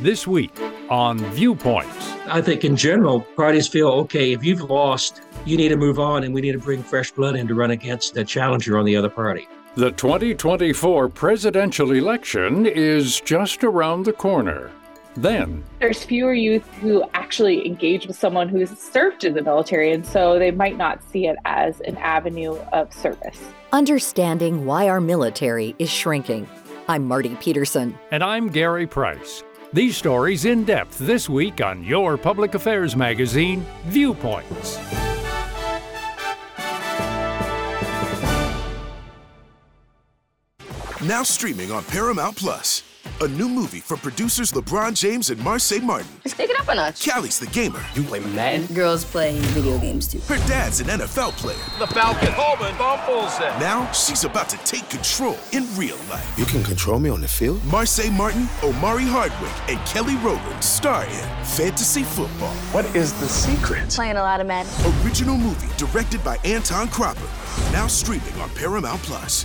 [0.00, 2.12] This week on Viewpoints.
[2.26, 6.24] I think in general, parties feel okay, if you've lost, you need to move on
[6.24, 8.96] and we need to bring fresh blood in to run against the challenger on the
[8.96, 9.46] other party.
[9.74, 14.70] The 2024 presidential election is just around the corner.
[15.16, 20.06] Then, there's fewer youth who actually engage with someone who's served in the military, and
[20.06, 23.38] so they might not see it as an avenue of service.
[23.72, 26.48] Understanding why our military is shrinking.
[26.88, 27.98] I'm Marty Peterson.
[28.10, 29.44] And I'm Gary Price.
[29.72, 34.78] These stories in depth this week on your public affairs magazine, Viewpoints.
[41.00, 42.89] Now streaming on Paramount Plus.
[43.22, 46.08] A new movie from producers LeBron James and Marsai Martin.
[46.24, 47.06] Let's take it up a notch.
[47.06, 47.82] Callie's the gamer.
[47.94, 48.66] You play Madden?
[48.74, 50.20] Girls play video games too.
[50.20, 51.58] Her dad's an NFL player.
[51.78, 52.32] The Falcon.
[52.32, 53.58] Coleman fumbles it.
[53.60, 56.38] Now she's about to take control in real life.
[56.38, 57.60] You can control me on the field?
[57.62, 62.54] Marsai Martin, Omari Hardwick, and Kelly Rowland star in Fantasy Football.
[62.72, 63.90] What is the secret?
[63.90, 64.72] Playing a lot of Madden.
[65.04, 67.28] Original movie directed by Anton Cropper.
[67.72, 69.44] Now streaming on Paramount Plus.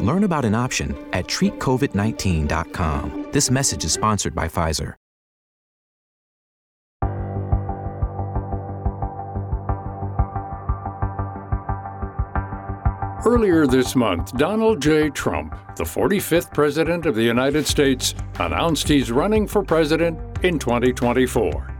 [0.00, 3.28] Learn about an option at treatcovid19.com.
[3.32, 4.94] This message is sponsored by Pfizer.
[13.26, 15.10] Earlier this month, Donald J.
[15.10, 21.77] Trump, the 45th President of the United States, announced he's running for president in 2024.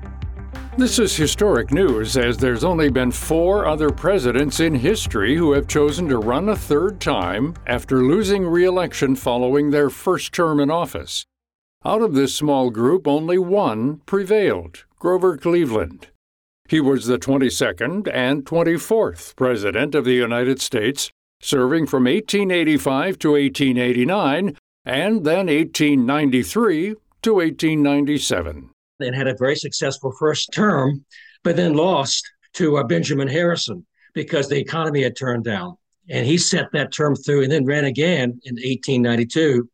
[0.79, 5.67] This is historic news as there's only been four other presidents in history who have
[5.67, 10.71] chosen to run a third time after losing re election following their first term in
[10.71, 11.27] office.
[11.85, 16.11] Out of this small group, only one prevailed Grover Cleveland.
[16.69, 21.11] He was the 22nd and 24th President of the United States,
[21.43, 28.71] serving from 1885 to 1889 and then 1893 to 1897.
[29.01, 31.05] And had a very successful first term,
[31.45, 35.77] but then lost to uh, Benjamin Harrison because the economy had turned down.
[36.11, 39.69] And he set that term through and then ran again in 1892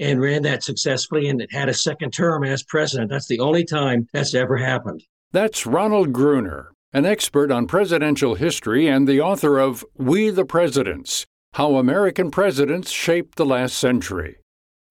[0.00, 3.10] and ran that successfully and had a second term as president.
[3.10, 5.02] That's the only time that's ever happened.
[5.32, 11.26] That's Ronald Gruner, an expert on presidential history and the author of We the Presidents
[11.54, 14.38] How American Presidents Shaped the Last Century.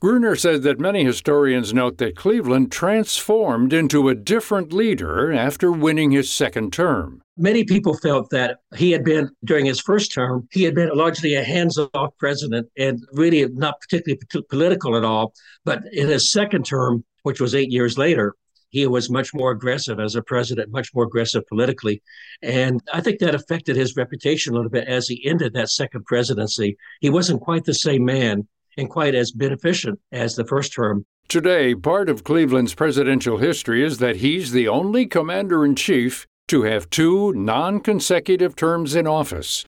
[0.04, 6.12] Gruner said that many historians note that Cleveland transformed into a different leader after winning
[6.12, 7.22] his second term.
[7.38, 11.36] Many people felt that he had been, during his first term, he had been largely
[11.36, 14.20] a hands off president and really not particularly
[14.50, 15.34] political at all.
[15.64, 18.36] But in his second term, which was eight years later,
[18.72, 22.04] he was much more aggressive as a president, much more aggressive politically.
[22.42, 26.06] And I think that affected his reputation a little bit as he ended that second
[26.08, 26.76] presidency.
[27.00, 31.06] He wasn't quite the same man and quite as beneficent as the first term.
[31.28, 36.64] Today, part of Cleveland's presidential history is that he's the only commander in chief to
[36.64, 39.66] have two non consecutive terms in office.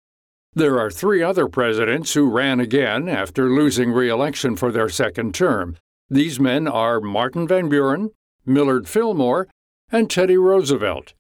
[0.54, 5.34] There are three other presidents who ran again after losing re election for their second
[5.34, 5.78] term.
[6.10, 8.12] These men are Martin Van Buren,
[8.46, 9.48] Millard Fillmore,
[9.92, 11.14] and Teddy Roosevelt.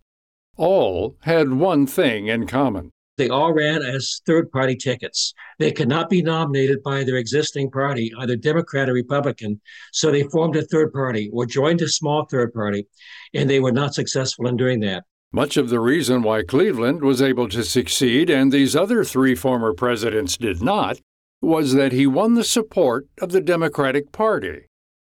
[0.58, 5.34] All had one thing in common they all ran as third party tickets.
[5.60, 9.62] They could not be nominated by their existing party, either Democrat or Republican.
[9.92, 12.88] So they formed a third party or joined a small third party,
[13.34, 15.04] and they were not successful in doing that.
[15.32, 19.74] Much of the reason why Cleveland was able to succeed and these other three former
[19.74, 21.00] presidents did not
[21.42, 24.68] was that he won the support of the Democratic Party.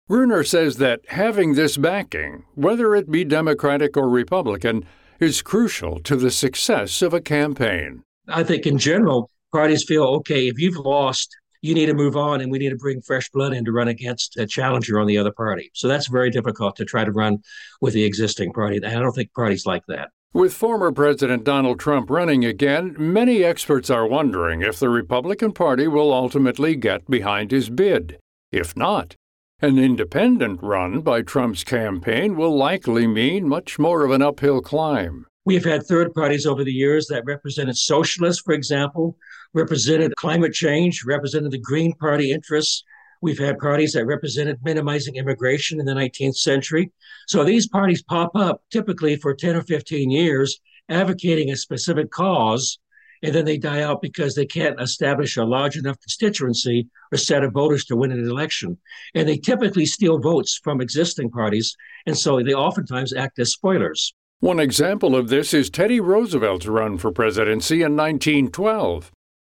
[0.09, 4.83] Gruner says that having this backing, whether it be Democratic or Republican,
[5.19, 8.03] is crucial to the success of a campaign.
[8.27, 12.41] I think in general, parties feel okay, if you've lost, you need to move on
[12.41, 15.17] and we need to bring fresh blood in to run against a challenger on the
[15.17, 15.71] other party.
[15.73, 17.39] So that's very difficult to try to run
[17.81, 18.83] with the existing party.
[18.83, 20.09] I don't think parties like that.
[20.31, 25.87] With former President Donald Trump running again, many experts are wondering if the Republican Party
[25.87, 28.19] will ultimately get behind his bid.
[28.51, 29.15] If not,
[29.61, 35.25] an independent run by Trump's campaign will likely mean much more of an uphill climb.
[35.45, 39.17] We've had third parties over the years that represented socialists, for example,
[39.53, 42.83] represented climate change, represented the Green Party interests.
[43.21, 46.91] We've had parties that represented minimizing immigration in the 19th century.
[47.27, 52.79] So these parties pop up typically for 10 or 15 years advocating a specific cause,
[53.21, 57.43] and then they die out because they can't establish a large enough constituency or set
[57.43, 58.77] of voters to win an election.
[59.15, 61.75] And they typically steal votes from existing parties,
[62.05, 64.13] and so they oftentimes act as spoilers.
[64.39, 69.11] One example of this is Teddy Roosevelt's run for presidency in 1912.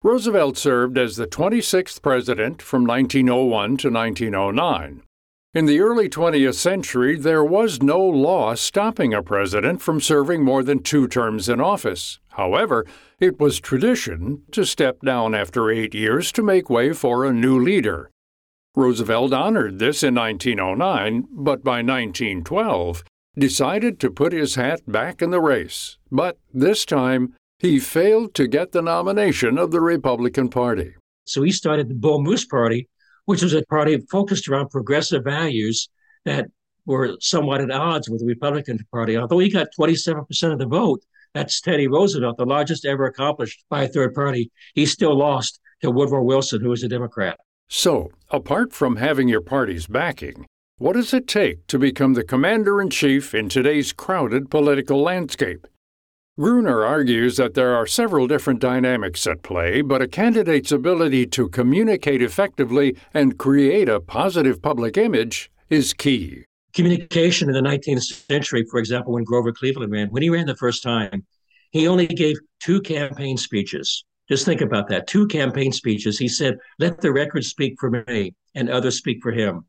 [0.04, 5.04] Roosevelt served as the 26th president from 1901 to 1909.
[5.54, 10.64] In the early 20th century, there was no law stopping a president from serving more
[10.64, 12.20] than two terms in office.
[12.30, 12.86] However,
[13.20, 17.62] it was tradition to step down after eight years to make way for a new
[17.62, 18.10] leader.
[18.78, 23.04] Roosevelt honored this in 1909, but by 1912,
[23.38, 25.98] decided to put his hat back in the race.
[26.10, 30.96] But this time, he failed to get the nomination of the Republican Party.
[31.26, 32.88] So he started the Bull Moose Party,
[33.26, 35.90] which was a party focused around progressive values
[36.26, 36.48] that
[36.86, 39.18] were somewhat at odds with the Republican Party.
[39.18, 41.02] Although he got 27% of the vote,
[41.34, 44.52] that's Teddy Roosevelt, the largest ever accomplished by a third party.
[44.74, 47.40] He still lost to Woodrow Wilson, who was a Democrat.
[47.70, 50.46] So, apart from having your party's backing,
[50.78, 55.68] what does it take to become the commander in chief in today's crowded political landscape?
[56.42, 61.48] Gruner argues that there are several different dynamics at play, but a candidate's ability to
[61.48, 66.44] communicate effectively and create a positive public image is key.
[66.74, 70.56] Communication in the 19th century, for example, when Grover Cleveland ran, when he ran the
[70.56, 71.28] first time,
[71.70, 74.04] he only gave two campaign speeches.
[74.28, 76.18] Just think about that two campaign speeches.
[76.18, 79.66] He said, Let the record speak for me and others speak for him.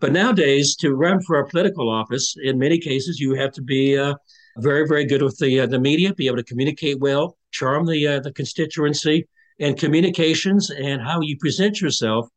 [0.00, 3.96] But nowadays, to run for a political office, in many cases, you have to be
[3.96, 4.14] uh,
[4.58, 8.06] very, very good with the uh, the media, be able to communicate well, charm the
[8.06, 9.26] uh, the constituency,
[9.60, 12.28] and communications and how you present yourself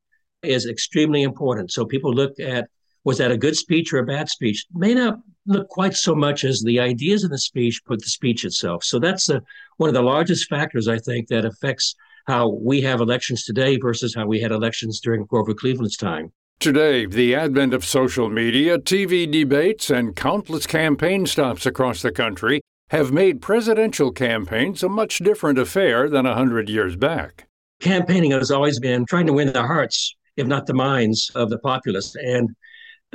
[0.43, 1.71] is extremely important.
[1.71, 2.67] So people look at
[3.03, 4.65] was that a good speech or a bad speech?
[4.73, 8.45] May not look quite so much as the ideas in the speech, but the speech
[8.45, 8.83] itself.
[8.83, 9.41] So that's a,
[9.77, 11.95] one of the largest factors I think that affects
[12.27, 16.31] how we have elections today versus how we had elections during Grover Cleveland's time.
[16.61, 22.61] Today, the advent of social media, TV debates, and countless campaign stops across the country
[22.91, 27.47] have made presidential campaigns a much different affair than a hundred years back.
[27.79, 31.57] Campaigning has always been trying to win the hearts, if not the minds, of the
[31.57, 32.15] populace.
[32.15, 32.51] And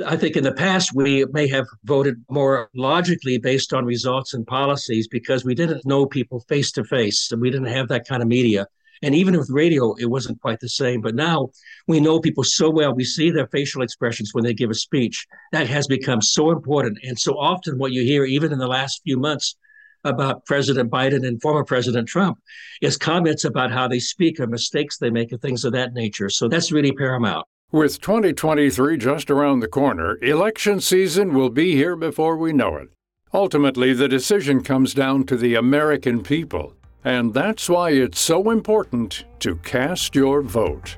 [0.05, 4.45] I think in the past we may have voted more logically based on results and
[4.45, 8.21] policies because we didn't know people face to face and we didn't have that kind
[8.21, 8.67] of media.
[9.01, 11.01] And even with radio, it wasn't quite the same.
[11.01, 11.49] But now
[11.87, 12.93] we know people so well.
[12.93, 15.25] We see their facial expressions when they give a speech.
[15.51, 16.99] That has become so important.
[17.03, 19.55] And so often, what you hear, even in the last few months,
[20.03, 22.39] about President Biden and former President Trump
[22.81, 26.29] is comments about how they speak or mistakes they make and things of that nature.
[26.29, 27.45] So that's really paramount.
[27.71, 32.89] With 2023 just around the corner, election season will be here before we know it.
[33.33, 36.73] Ultimately, the decision comes down to the American people.
[37.07, 40.97] And that's why it's so important to cast your vote.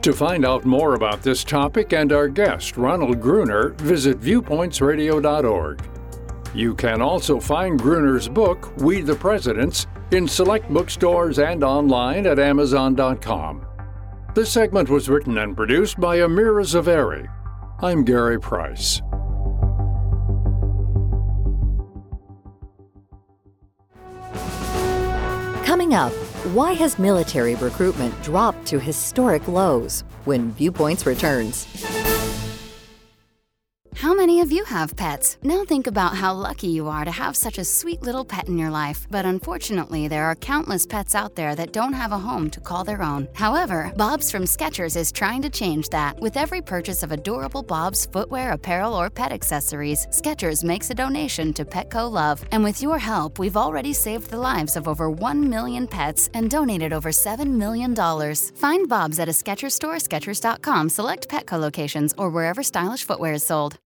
[0.00, 5.86] To find out more about this topic and our guest, Ronald Gruner, visit viewpointsradio.org.
[6.54, 12.38] You can also find Gruner's book, We the Presidents, in select bookstores and online at
[12.38, 13.66] Amazon.com.
[14.34, 17.28] This segment was written and produced by Amira Zaveri.
[17.82, 19.02] I'm Gary Price.
[25.86, 26.12] Coming up,
[26.52, 31.64] why has military recruitment dropped to historic lows when Viewpoints returns?
[34.26, 35.38] Many of you have pets?
[35.44, 38.58] Now think about how lucky you are to have such a sweet little pet in
[38.58, 39.06] your life.
[39.08, 42.82] But unfortunately, there are countless pets out there that don't have a home to call
[42.82, 43.28] their own.
[43.34, 46.18] However, Bob's from Skechers is trying to change that.
[46.18, 51.52] With every purchase of adorable Bob's footwear, apparel, or pet accessories, Skechers makes a donation
[51.52, 52.42] to Petco Love.
[52.50, 56.50] And with your help, we've already saved the lives of over 1 million pets and
[56.50, 57.94] donated over $7 million.
[58.56, 63.46] Find Bob's at a Skechers store, Skechers.com, select Petco locations, or wherever stylish footwear is
[63.46, 63.78] sold.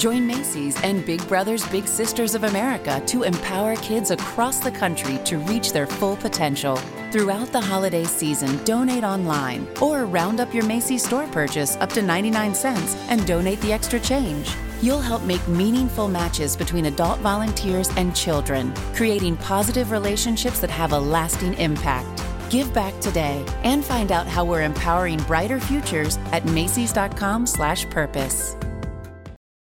[0.00, 5.18] Join Macy's and Big Brothers Big Sisters of America to empower kids across the country
[5.26, 6.76] to reach their full potential.
[7.12, 12.00] Throughout the holiday season, donate online or round up your Macy's store purchase up to
[12.00, 14.50] 99 cents and donate the extra change.
[14.80, 20.92] You'll help make meaningful matches between adult volunteers and children, creating positive relationships that have
[20.92, 22.24] a lasting impact.
[22.48, 28.56] Give back today and find out how we're empowering brighter futures at macys.com/purpose.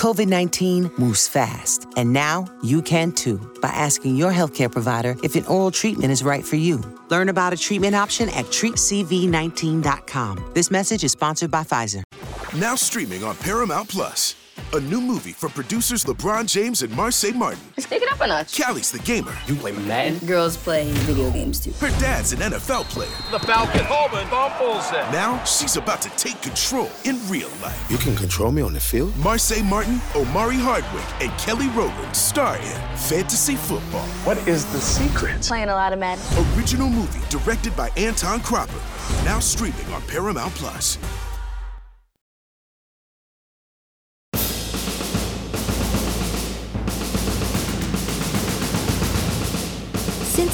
[0.00, 5.34] COVID 19 moves fast, and now you can too by asking your healthcare provider if
[5.34, 6.80] an oral treatment is right for you.
[7.10, 10.52] Learn about a treatment option at treatcovid19.com.
[10.54, 12.02] This message is sponsored by Pfizer.
[12.58, 14.39] Now streaming on Paramount Plus.
[14.72, 17.58] A new movie from producers LeBron James and Marsai Martin.
[17.76, 18.56] Let's take it up a notch.
[18.56, 19.36] Callie's the gamer.
[19.48, 20.24] You play Madden?
[20.28, 21.72] Girls play video games too.
[21.84, 23.10] Her dad's an NFL player.
[23.32, 23.84] The Falcon.
[23.86, 25.10] Coleman fumbles it.
[25.10, 27.90] Now she's about to take control in real life.
[27.90, 29.12] You can control me on the field?
[29.14, 34.06] Marsai Martin, Omari Hardwick, and Kelly Rowland star in Fantasy Football.
[34.24, 35.42] What is the secret?
[35.42, 36.16] Playing a lot of men.
[36.56, 38.80] Original movie directed by Anton Cropper.
[39.24, 40.96] Now streaming on Paramount Plus.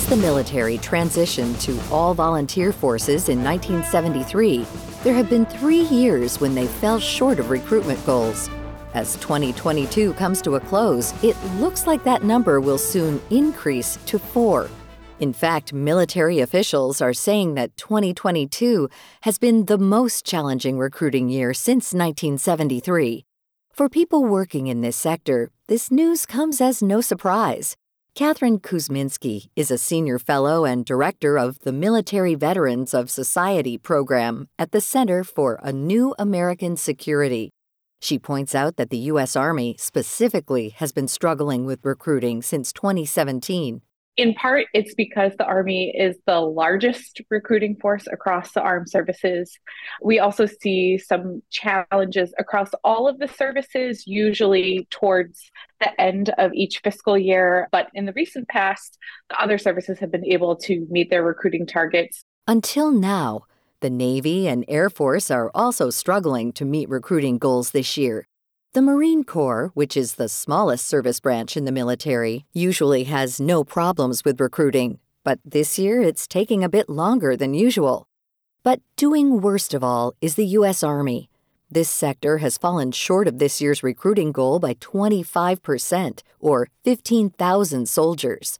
[0.07, 4.65] The military transitioned to all volunteer forces in 1973,
[5.03, 8.49] there have been three years when they fell short of recruitment goals.
[8.95, 14.19] As 2022 comes to a close, it looks like that number will soon increase to
[14.19, 14.71] four.
[15.19, 18.89] In fact, military officials are saying that 2022
[19.23, 23.25] has been the most challenging recruiting year since 1973.
[23.73, 27.77] For people working in this sector, this news comes as no surprise.
[28.17, 34.49] Katherine Kuzminski is a senior fellow and director of the Military Veterans of Society program
[34.59, 37.51] at the Center for a New American Security.
[38.01, 39.37] She points out that the U.S.
[39.37, 43.83] Army specifically has been struggling with recruiting since 2017.
[44.17, 49.59] In part, it's because the Army is the largest recruiting force across the armed services.
[50.03, 56.55] We also see some challenges across all of the services, usually towards the end of
[56.55, 57.69] each fiscal year.
[57.73, 58.97] But in the recent past,
[59.29, 62.23] the other services have been able to meet their recruiting targets.
[62.49, 63.43] Until now,
[63.81, 68.27] the Navy and Air Force are also struggling to meet recruiting goals this year.
[68.73, 73.65] The Marine Corps, which is the smallest service branch in the military, usually has no
[73.65, 78.07] problems with recruiting, but this year it's taking a bit longer than usual.
[78.63, 80.83] But doing worst of all is the U.S.
[80.83, 81.31] Army.
[81.71, 88.59] This sector has fallen short of this year's recruiting goal by 25%, or 15,000 soldiers.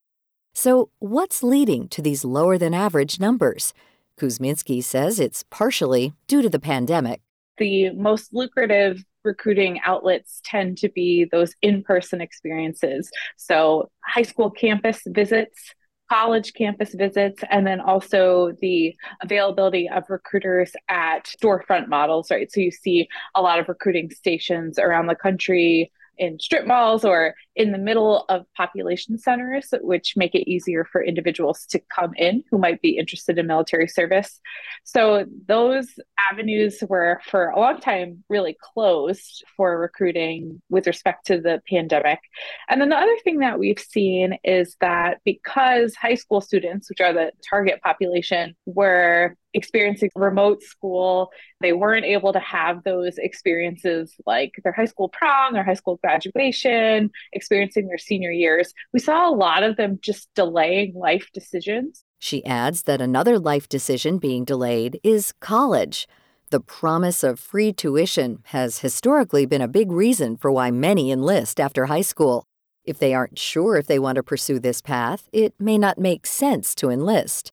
[0.55, 3.75] So, what's leading to these lower than average numbers?
[4.19, 7.21] Kuzminski says it's partially due to the pandemic.
[7.59, 13.11] The most lucrative recruiting outlets tend to be those in person experiences.
[13.37, 15.75] So, high school campus visits,
[16.11, 22.51] college campus visits, and then also the availability of recruiters at storefront models, right?
[22.51, 27.35] So, you see a lot of recruiting stations around the country in strip malls or
[27.55, 32.43] in the middle of population centers, which make it easier for individuals to come in
[32.51, 34.41] who might be interested in military service.
[34.85, 35.89] So, those
[36.31, 42.21] avenues were for a long time really closed for recruiting with respect to the pandemic.
[42.69, 47.01] And then the other thing that we've seen is that because high school students, which
[47.01, 51.31] are the target population, were experiencing remote school.
[51.61, 55.99] They weren't able to have those experiences like their high school prom, their high school
[56.03, 58.73] graduation, experiencing their senior years.
[58.93, 62.05] We saw a lot of them just delaying life decisions.
[62.19, 66.07] She adds that another life decision being delayed is college.
[66.51, 71.59] The promise of free tuition has historically been a big reason for why many enlist
[71.59, 72.45] after high school.
[72.85, 76.25] If they aren't sure if they want to pursue this path, it may not make
[76.25, 77.51] sense to enlist.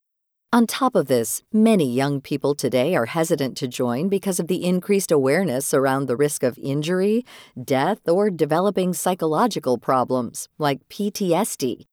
[0.54, 4.64] On top of this, many young people today are hesitant to join because of the
[4.64, 7.26] increased awareness around the risk of injury,
[7.60, 11.88] death, or developing psychological problems like PTSD.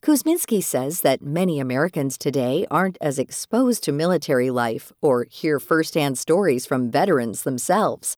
[0.00, 6.16] Kuzminski says that many Americans today aren't as exposed to military life or hear firsthand
[6.16, 8.16] stories from veterans themselves.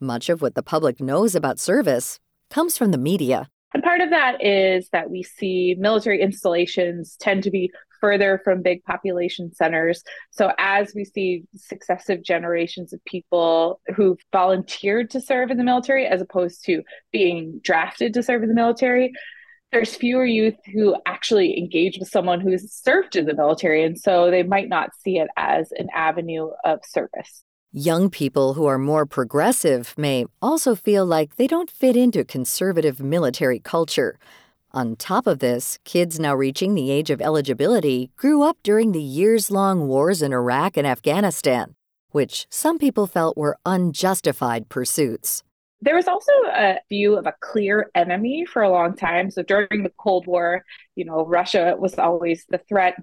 [0.00, 2.18] Much of what the public knows about service
[2.50, 3.48] comes from the media.
[3.74, 8.62] And part of that is that we see military installations tend to be further from
[8.62, 10.02] big population centers.
[10.30, 16.06] So, as we see successive generations of people who've volunteered to serve in the military
[16.06, 19.12] as opposed to being drafted to serve in the military,
[19.72, 23.84] there's fewer youth who actually engage with someone who's served in the military.
[23.84, 27.42] And so they might not see it as an avenue of service.
[27.72, 33.00] Young people who are more progressive may also feel like they don't fit into conservative
[33.00, 34.18] military culture.
[34.76, 39.00] On top of this, kids now reaching the age of eligibility grew up during the
[39.00, 41.74] years long wars in Iraq and Afghanistan,
[42.10, 45.42] which some people felt were unjustified pursuits.
[45.80, 49.30] There was also a view of a clear enemy for a long time.
[49.30, 50.62] So during the Cold War,
[50.94, 53.02] you know, Russia was always the threat.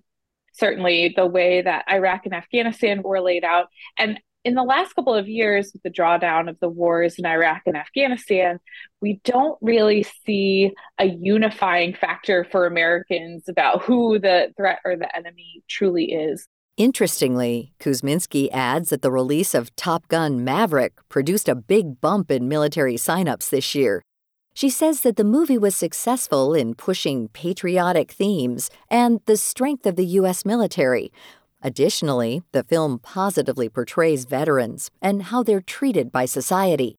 [0.51, 3.69] Certainly, the way that Iraq and Afghanistan were laid out.
[3.97, 7.61] And in the last couple of years, with the drawdown of the wars in Iraq
[7.65, 8.59] and Afghanistan,
[9.01, 15.15] we don't really see a unifying factor for Americans about who the threat or the
[15.15, 16.47] enemy truly is.
[16.75, 22.47] Interestingly, Kuzminski adds that the release of Top Gun Maverick produced a big bump in
[22.47, 24.01] military signups this year.
[24.55, 29.95] She says that the movie was successful in pushing patriotic themes and the strength of
[29.95, 30.45] the U.S.
[30.45, 31.11] military.
[31.65, 36.97] Additionally, the film positively portrays veterans and how they're treated by society.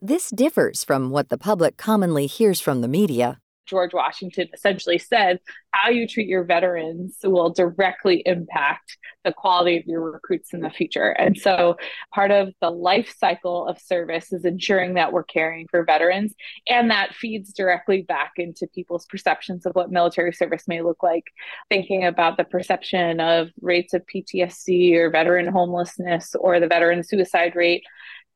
[0.00, 3.38] This differs from what the public commonly hears from the media.
[3.66, 5.40] George Washington essentially said
[5.72, 10.70] how you treat your veterans will directly impact the quality of your recruits in the
[10.70, 11.10] future.
[11.10, 11.76] And so
[12.14, 16.34] part of the life cycle of service is ensuring that we're caring for veterans
[16.68, 21.24] and that feeds directly back into people's perceptions of what military service may look like.
[21.68, 27.54] Thinking about the perception of rates of PTSD or veteran homelessness or the veteran suicide
[27.54, 27.84] rate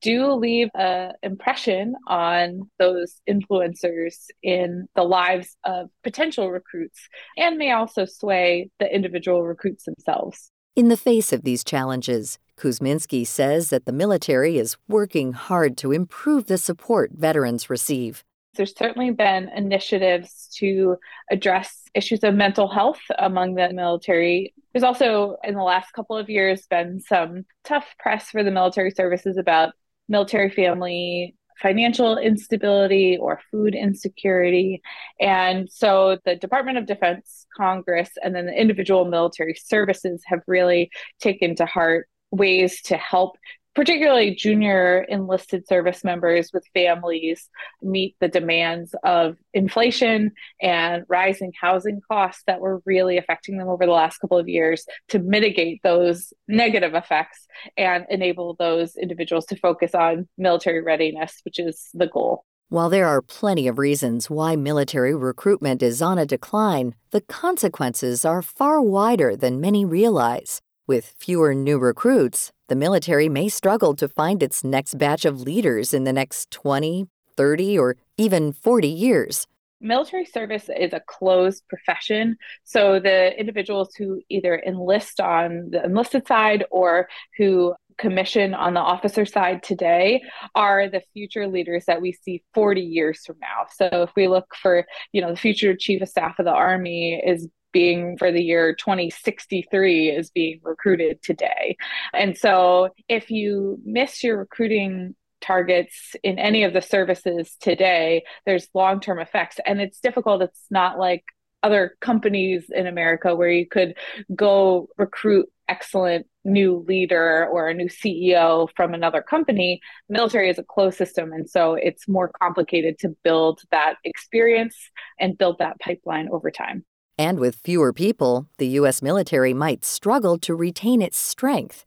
[0.01, 7.73] do leave an impression on those influencers in the lives of potential recruits and may
[7.73, 10.51] also sway the individual recruits themselves.
[10.77, 15.93] In the face of these challenges, Kuzminski says that the military is working hard to
[15.93, 18.23] improve the support veterans receive.
[18.55, 20.97] There's certainly been initiatives to
[21.31, 24.55] address issues of mental health among the military.
[24.73, 28.91] There's also, in the last couple of years, been some tough press for the military
[28.91, 29.73] services about
[30.11, 34.83] military family financial instability or food insecurity.
[35.21, 40.91] And so the Department of Defense, Congress, and then the individual military services have really
[41.21, 43.37] taken to heart ways to help
[43.75, 47.49] particularly junior enlisted service members with families
[47.83, 53.87] meet the demands of inflation and rising housing costs that were really affecting them over
[53.87, 57.47] the last couple of years to mitigate those negative effects
[57.77, 62.45] and enable those individuals to focus on military readiness, which is the goal.
[62.69, 68.25] While there are plenty of reasons why military recruitment is on a decline, the consequences
[68.25, 70.61] are far wider than many realize.
[70.91, 75.95] With fewer new recruits, the military may struggle to find its next batch of leaders
[75.95, 79.47] in the next 20, 30, or even 40 years.
[79.81, 82.37] Military service is a closed profession.
[82.65, 88.81] So the individuals who either enlist on the enlisted side or who commission on the
[88.81, 90.21] officer side today
[90.57, 93.67] are the future leaders that we see 40 years from now.
[93.73, 97.23] So if we look for, you know, the future chief of staff of the army
[97.25, 101.77] is being for the year 2063 is being recruited today.
[102.13, 108.69] And so if you miss your recruiting targets in any of the services today, there's
[108.75, 109.59] long term effects.
[109.67, 110.43] And it's difficult.
[110.43, 111.25] It's not like
[111.63, 113.95] other companies in America where you could
[114.35, 119.81] go recruit excellent new leader or a new CEO from another company.
[120.09, 121.33] Military is a closed system.
[121.33, 124.77] And so it's more complicated to build that experience
[125.19, 126.85] and build that pipeline over time.
[127.21, 129.03] And with fewer people, the U.S.
[129.03, 131.85] military might struggle to retain its strength.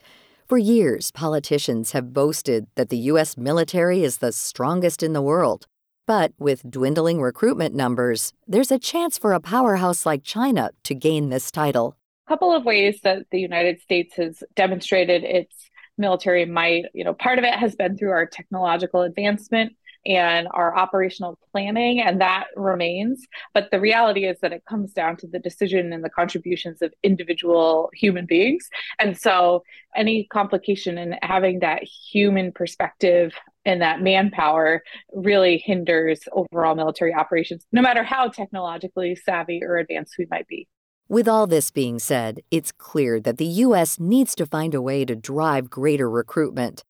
[0.48, 3.36] For years, politicians have boasted that the U.S.
[3.36, 5.66] military is the strongest in the world.
[6.06, 11.30] But with dwindling recruitment numbers, there's a chance for a powerhouse like China to gain
[11.30, 11.98] this title.
[12.28, 15.68] A couple of ways that the United States has demonstrated its
[15.98, 16.84] military might.
[16.94, 19.74] You know, part of it has been through our technological advancement
[20.06, 23.26] and our operational planning, and that remains.
[23.54, 26.94] But the reality is that it comes down to the decision and the contributions of
[27.04, 28.68] individual human beings.
[29.00, 29.64] And so,
[29.96, 33.34] any complication in having that human perspective
[33.66, 40.16] and that manpower really hinders overall military operations, no matter how technologically savvy or advanced
[40.18, 40.68] we might be.
[41.10, 44.00] With all this being said, it's clear that the U.S.
[44.00, 46.84] needs to find a way to drive greater recruitment.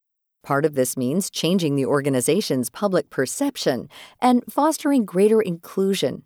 [0.44, 3.88] Part of this means changing the organization's public perception
[4.20, 6.24] and fostering greater inclusion.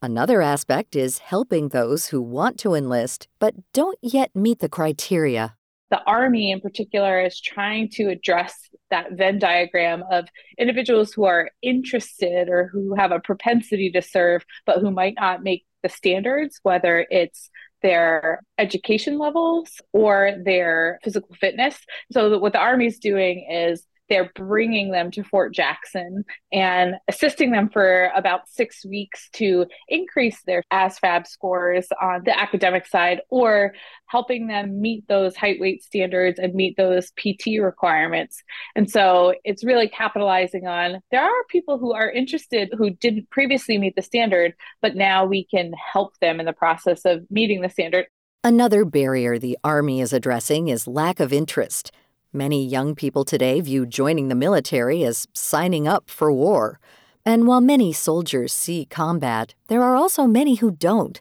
[0.00, 5.56] Another aspect is helping those who want to enlist but don't yet meet the criteria.
[5.90, 8.54] The Army, in particular, is trying to address
[8.90, 14.42] that Venn diagram of individuals who are interested or who have a propensity to serve,
[14.64, 17.50] but who might not make the standards, whether it's
[17.82, 21.76] their education levels or their physical fitness.
[22.12, 27.70] So what the Army's doing is they're bringing them to Fort Jackson and assisting them
[27.70, 33.72] for about six weeks to increase their ASVAB scores on the academic side or
[34.06, 38.42] helping them meet those height weight standards and meet those PT requirements.
[38.74, 43.78] And so it's really capitalizing on there are people who are interested who didn't previously
[43.78, 47.70] meet the standard, but now we can help them in the process of meeting the
[47.70, 48.06] standard.
[48.42, 51.92] Another barrier the Army is addressing is lack of interest.
[52.32, 56.78] Many young people today view joining the military as signing up for war.
[57.26, 61.20] And while many soldiers see combat, there are also many who don't.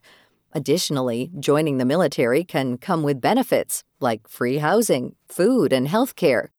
[0.54, 6.52] Additionally, joining the military can come with benefits like free housing, food, and health care.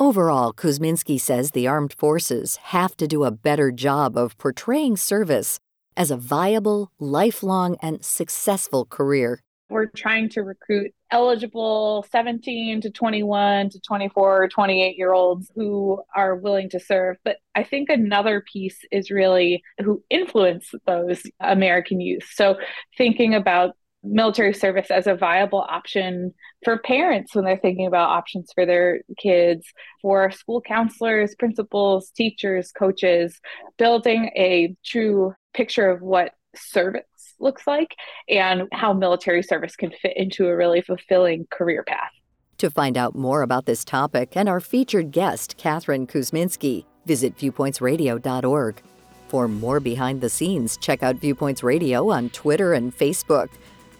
[0.00, 5.60] Overall, Kuzminski says the armed forces have to do a better job of portraying service
[5.98, 9.40] as a viable, lifelong, and successful career.
[9.68, 16.34] We're trying to recruit eligible 17 to 21 to 24 28 year olds who are
[16.34, 17.16] willing to serve.
[17.24, 22.28] But i think another piece is really who influence those american youth.
[22.32, 22.56] So
[22.96, 28.50] thinking about military service as a viable option for parents when they're thinking about options
[28.52, 29.66] for their kids,
[30.00, 33.40] for school counselors, principals, teachers, coaches,
[33.78, 37.04] building a true picture of what service
[37.42, 37.94] looks like
[38.28, 42.10] and how military service can fit into a really fulfilling career path.
[42.58, 48.82] To find out more about this topic and our featured guest, Katherine Kuzminski, visit viewpointsradio.org.
[49.28, 53.48] For more behind the scenes, check out Viewpoints Radio on Twitter and Facebook.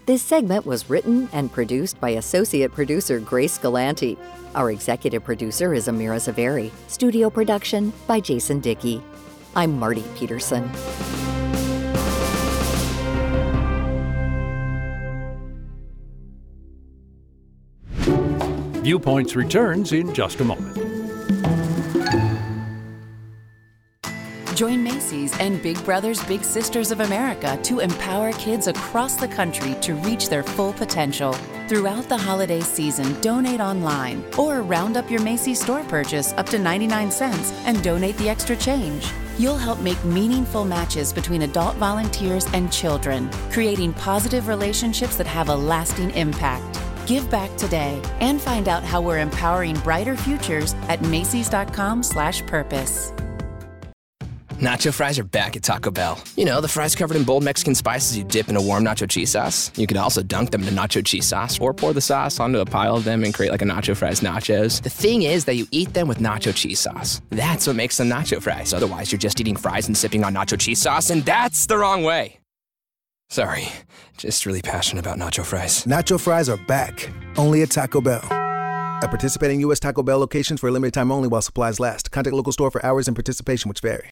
[0.05, 4.17] This segment was written and produced by associate producer Grace Galanti.
[4.53, 6.71] Our executive producer is Amira Zaveri.
[6.87, 9.01] Studio production by Jason Dickey.
[9.55, 10.69] I'm Marty Peterson.
[18.83, 20.75] Viewpoints returns in just a moment.
[24.57, 29.75] Join Macy's and Big Brothers Big Sisters of America to empower kids across the country
[29.79, 31.31] to reach their full potential.
[31.69, 36.59] Throughout the holiday season, donate online or round up your Macy's store purchase up to
[36.59, 39.09] 99 cents and donate the extra change.
[39.37, 45.47] You'll help make meaningful matches between adult volunteers and children, creating positive relationships that have
[45.47, 46.72] a lasting impact.
[47.07, 53.13] Give back today and find out how we're empowering brighter futures at macys.com/purpose.
[54.63, 56.17] Nacho fries are back at Taco Bell.
[56.37, 59.09] You know, the fries covered in bold Mexican spices you dip in a warm nacho
[59.09, 59.69] cheese sauce.
[59.75, 62.65] You could also dunk them in nacho cheese sauce or pour the sauce onto a
[62.65, 64.81] pile of them and create like a nacho fries nachos.
[64.81, 67.21] The thing is that you eat them with nacho cheese sauce.
[67.31, 68.73] That's what makes them nacho fries.
[68.73, 72.03] Otherwise, you're just eating fries and sipping on nacho cheese sauce, and that's the wrong
[72.03, 72.39] way.
[73.29, 73.67] Sorry,
[74.17, 75.85] just really passionate about nacho fries.
[75.85, 78.21] Nacho fries are back, only at Taco Bell.
[78.31, 79.79] At participating U.S.
[79.79, 82.11] Taco Bell locations for a limited time only while supplies last.
[82.11, 84.09] Contact local store for hours and participation which vary.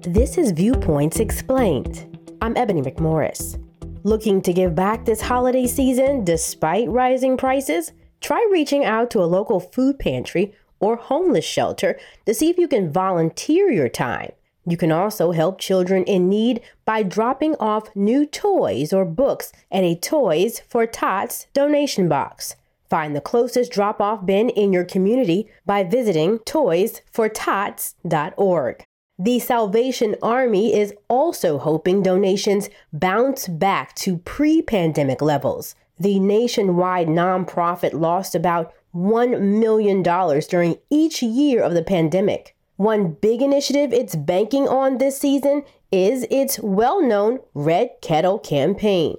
[0.00, 2.18] This is Viewpoints Explained.
[2.42, 3.60] I'm Ebony McMorris.
[4.02, 7.92] Looking to give back this holiday season despite rising prices?
[8.20, 12.68] Try reaching out to a local food pantry or homeless shelter to see if you
[12.68, 14.32] can volunteer your time.
[14.66, 19.84] You can also help children in need by dropping off new toys or books at
[19.84, 22.56] a Toys for Tots donation box.
[22.88, 28.84] Find the closest drop off bin in your community by visiting toysfortots.org.
[29.18, 35.76] The Salvation Army is also hoping donations bounce back to pre pandemic levels.
[35.98, 42.56] The nationwide nonprofit lost about $1 million during each year of the pandemic.
[42.76, 49.14] One big initiative it's banking on this season is its well known Red Kettle campaign.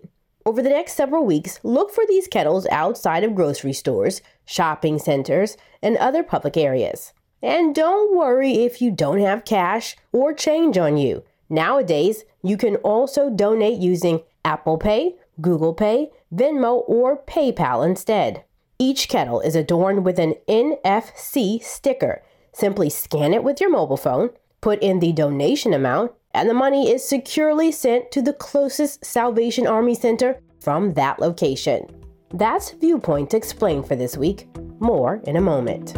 [0.45, 5.55] Over the next several weeks, look for these kettles outside of grocery stores, shopping centers,
[5.81, 7.13] and other public areas.
[7.41, 11.23] And don't worry if you don't have cash or change on you.
[11.49, 18.43] Nowadays, you can also donate using Apple Pay, Google Pay, Venmo, or PayPal instead.
[18.77, 22.21] Each kettle is adorned with an NFC sticker.
[22.57, 24.29] Simply scan it with your mobile phone,
[24.61, 29.67] put in the donation amount, and the money is securely sent to the closest Salvation
[29.67, 31.85] Army Center from that location.
[32.33, 34.47] That's Viewpoint Explained for this week.
[34.79, 35.95] More in a moment.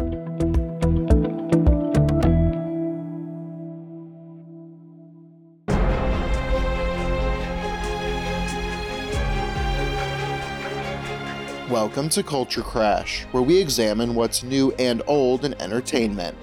[11.70, 16.36] Welcome to Culture Crash, where we examine what's new and old in entertainment.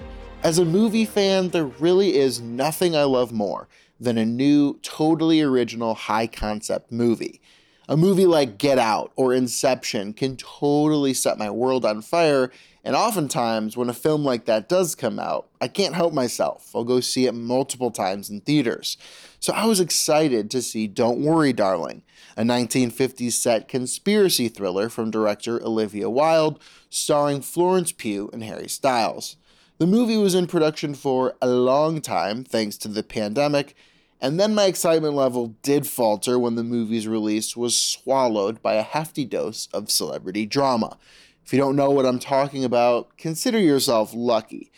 [0.46, 3.66] As a movie fan, there really is nothing I love more
[3.98, 7.40] than a new, totally original, high concept movie.
[7.88, 12.52] A movie like Get Out or Inception can totally set my world on fire,
[12.84, 16.70] and oftentimes, when a film like that does come out, I can't help myself.
[16.76, 18.96] I'll go see it multiple times in theaters.
[19.40, 22.02] So I was excited to see Don't Worry, Darling,
[22.36, 29.36] a 1950s set conspiracy thriller from director Olivia Wilde, starring Florence Pugh and Harry Styles.
[29.78, 33.74] The movie was in production for a long time, thanks to the pandemic,
[34.20, 38.82] And then my excitement level did falter when the movie's release was swallowed by a
[38.82, 40.96] hefty dose of celebrity drama.
[41.44, 44.72] If you don't know what I'm talking about, consider yourself lucky.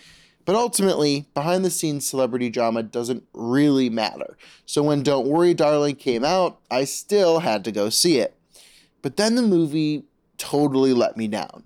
[0.45, 4.37] But ultimately, behind the scenes celebrity drama doesn't really matter.
[4.67, 8.35] So when Don't Worry Darling came out, I still had to go see it.
[9.03, 10.05] But then the movie
[10.37, 11.65] totally let me down.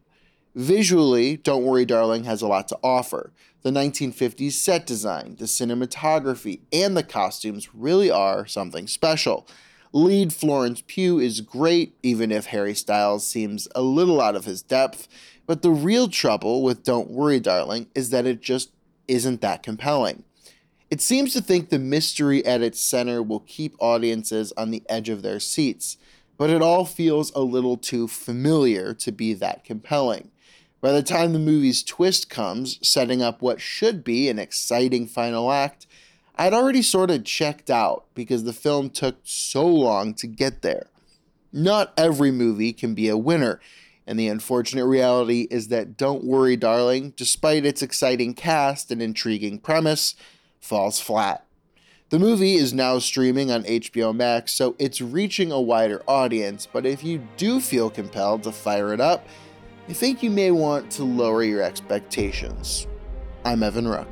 [0.54, 3.32] Visually, Don't Worry Darling has a lot to offer.
[3.62, 9.48] The 1950s set design, the cinematography, and the costumes really are something special.
[9.94, 14.62] Lead Florence Pugh is great, even if Harry Styles seems a little out of his
[14.62, 15.08] depth.
[15.46, 18.72] But the real trouble with Don't Worry Darling is that it just
[19.08, 20.24] isn't that compelling.
[20.90, 25.08] It seems to think the mystery at its center will keep audiences on the edge
[25.08, 25.96] of their seats,
[26.36, 30.31] but it all feels a little too familiar to be that compelling.
[30.82, 35.52] By the time the movie's twist comes, setting up what should be an exciting final
[35.52, 35.86] act,
[36.34, 40.88] I'd already sort of checked out because the film took so long to get there.
[41.52, 43.60] Not every movie can be a winner,
[44.08, 49.60] and the unfortunate reality is that Don't Worry Darling, despite its exciting cast and intriguing
[49.60, 50.16] premise,
[50.60, 51.44] falls flat.
[52.10, 56.84] The movie is now streaming on HBO Max, so it's reaching a wider audience, but
[56.84, 59.28] if you do feel compelled to fire it up,
[59.88, 62.86] I think you may want to lower your expectations.
[63.44, 64.06] I'm Evan Rook.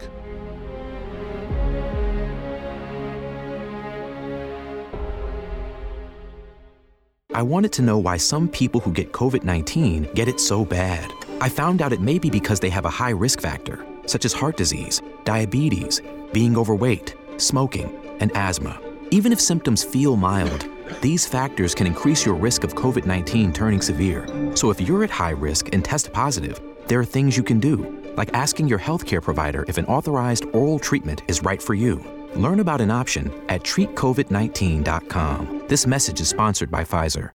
[7.33, 11.13] I wanted to know why some people who get COVID 19 get it so bad.
[11.41, 14.33] I found out it may be because they have a high risk factor, such as
[14.33, 16.03] heart disease, diabetes,
[16.33, 18.79] being overweight, smoking, and asthma.
[19.13, 20.69] Even if symptoms feel mild,
[21.01, 24.27] these factors can increase your risk of COVID 19 turning severe.
[24.57, 28.13] So if you're at high risk and test positive, there are things you can do,
[28.17, 32.05] like asking your healthcare provider if an authorized oral treatment is right for you.
[32.35, 35.65] Learn about an option at treatcovid19.com.
[35.69, 37.31] This message is sponsored by Pfizer.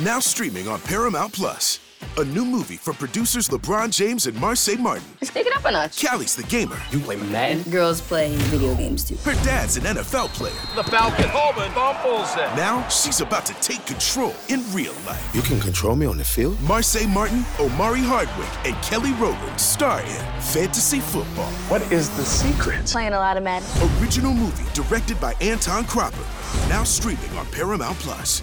[0.00, 1.80] Now streaming on Paramount Plus.
[2.18, 5.04] A new movie from producers LeBron James and Marsai Martin.
[5.20, 6.04] Let's take it up a notch.
[6.04, 6.76] Callie's the gamer.
[6.90, 7.62] You play Madden?
[7.70, 9.16] Girls play video games too.
[9.16, 10.52] Her dad's an NFL player.
[10.74, 11.28] The Falcon.
[11.30, 12.56] Coleman fumbles it.
[12.56, 15.34] Now she's about to take control in real life.
[15.34, 16.56] You can control me on the field?
[16.58, 21.50] Marsai Martin, Omari Hardwick, and Kelly Rowland star in Fantasy Football.
[21.68, 22.86] What is the secret?
[22.86, 23.68] Playing a lot of Madden.
[24.00, 26.24] Original movie directed by Anton Cropper.
[26.68, 28.42] Now streaming on Paramount Plus.